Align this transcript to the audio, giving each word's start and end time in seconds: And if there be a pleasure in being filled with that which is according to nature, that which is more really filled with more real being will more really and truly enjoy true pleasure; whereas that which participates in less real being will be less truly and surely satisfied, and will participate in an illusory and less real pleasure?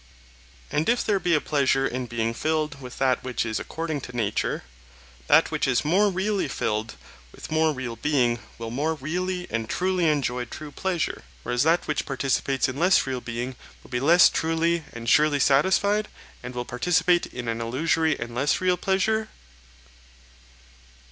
And 0.71 0.89
if 0.89 1.05
there 1.05 1.19
be 1.19 1.35
a 1.35 1.39
pleasure 1.39 1.85
in 1.87 2.07
being 2.07 2.33
filled 2.33 2.81
with 2.81 2.97
that 2.97 3.23
which 3.23 3.45
is 3.45 3.59
according 3.59 4.01
to 4.01 4.15
nature, 4.17 4.63
that 5.27 5.51
which 5.51 5.67
is 5.67 5.85
more 5.85 6.09
really 6.09 6.47
filled 6.47 6.95
with 7.31 7.51
more 7.51 7.71
real 7.71 7.95
being 7.95 8.39
will 8.57 8.71
more 8.71 8.95
really 8.95 9.45
and 9.51 9.69
truly 9.69 10.07
enjoy 10.09 10.45
true 10.45 10.71
pleasure; 10.71 11.21
whereas 11.43 11.61
that 11.61 11.87
which 11.87 12.07
participates 12.07 12.67
in 12.67 12.79
less 12.79 13.05
real 13.05 13.21
being 13.21 13.55
will 13.83 13.91
be 13.91 13.99
less 13.99 14.27
truly 14.27 14.83
and 14.91 15.07
surely 15.07 15.39
satisfied, 15.39 16.07
and 16.41 16.55
will 16.55 16.65
participate 16.65 17.27
in 17.27 17.47
an 17.47 17.61
illusory 17.61 18.19
and 18.19 18.33
less 18.33 18.59
real 18.59 18.77
pleasure? 18.77 19.29